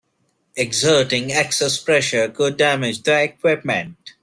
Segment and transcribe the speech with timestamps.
[0.55, 4.13] Exerting excess pressure could damage the equipment.